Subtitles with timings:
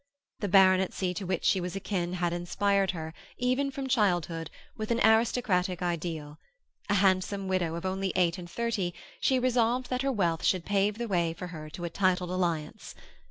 [0.39, 4.99] The baronetcy to which she was akin had inspired her, even from childhood, with an
[5.05, 6.39] aristocratic ideal;
[6.89, 10.97] a handsome widow of only eight and thirty, she resolved that her wealth should pave
[10.97, 12.95] the way for her to a titled alliance.